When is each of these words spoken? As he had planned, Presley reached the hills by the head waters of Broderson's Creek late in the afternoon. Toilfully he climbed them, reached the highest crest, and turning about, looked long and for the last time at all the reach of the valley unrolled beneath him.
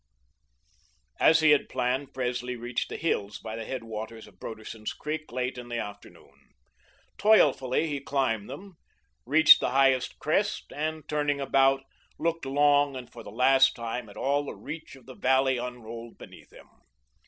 As 1.19 1.41
he 1.41 1.51
had 1.51 1.69
planned, 1.69 2.11
Presley 2.11 2.55
reached 2.55 2.89
the 2.89 2.97
hills 2.97 3.37
by 3.37 3.55
the 3.55 3.65
head 3.65 3.83
waters 3.83 4.25
of 4.25 4.39
Broderson's 4.39 4.93
Creek 4.93 5.31
late 5.31 5.59
in 5.59 5.69
the 5.69 5.77
afternoon. 5.77 6.55
Toilfully 7.19 7.85
he 7.85 7.99
climbed 7.99 8.49
them, 8.49 8.77
reached 9.27 9.59
the 9.59 9.69
highest 9.69 10.17
crest, 10.17 10.73
and 10.75 11.07
turning 11.07 11.39
about, 11.39 11.83
looked 12.17 12.47
long 12.47 12.95
and 12.95 13.13
for 13.13 13.21
the 13.23 13.29
last 13.29 13.75
time 13.75 14.09
at 14.09 14.17
all 14.17 14.43
the 14.43 14.55
reach 14.55 14.95
of 14.95 15.05
the 15.05 15.13
valley 15.13 15.57
unrolled 15.57 16.17
beneath 16.17 16.51
him. 16.51 16.67